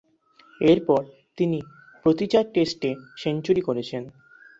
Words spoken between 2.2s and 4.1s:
চার টেস্টে সেঞ্চুরি করেছেন।